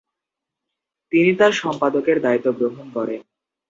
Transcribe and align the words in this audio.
তিনি 1.11 1.31
তার 1.35 1.51
সম্পাদকের 1.53 2.17
দায়িত্ব 2.21 2.47
গ্রহণ 2.51 2.85
করেন। 2.93 3.21